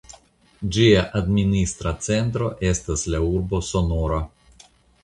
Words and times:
Ĝia 0.77 1.03
administra 1.19 1.93
centro 2.09 2.51
estas 2.71 3.07
la 3.17 3.21
urbo 3.31 3.65
Sonora. 3.71 4.25